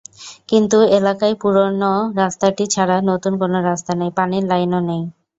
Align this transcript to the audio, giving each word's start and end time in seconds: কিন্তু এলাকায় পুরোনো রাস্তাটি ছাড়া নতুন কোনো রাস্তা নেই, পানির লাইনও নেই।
কিন্তু 0.49 0.77
এলাকায় 0.97 1.35
পুরোনো 1.41 1.91
রাস্তাটি 2.19 2.63
ছাড়া 2.73 2.97
নতুন 3.09 3.33
কোনো 3.41 3.57
রাস্তা 3.69 3.91
নেই, 3.99 4.11
পানির 4.17 4.43
লাইনও 4.51 4.79
নেই। 4.89 5.01